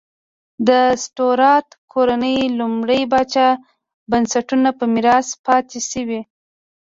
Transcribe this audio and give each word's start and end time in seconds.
د 0.67 0.69
سټورات 1.03 1.67
کورنۍ 1.93 2.37
لومړي 2.59 3.01
پاچا 3.11 3.47
بنسټونه 4.11 4.69
په 4.79 4.85
میراث 4.93 5.27
پاتې 5.45 5.79
شوې. 5.91 6.21